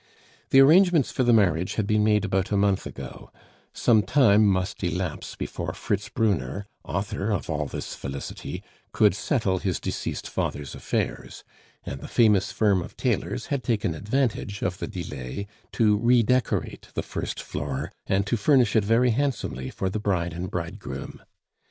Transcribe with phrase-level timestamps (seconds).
[0.49, 3.29] The arrangements for the marriage had been made about a month ago;
[3.71, 9.79] some time must elapse before Fritz Brunner, author of all this felicity, could settle his
[9.79, 11.43] deceased father's affairs,
[11.85, 17.03] and the famous firm of tailors had taken advantage of the delay to redecorate the
[17.03, 21.21] first floor and to furnish it very handsomely for the bride and bridegroom.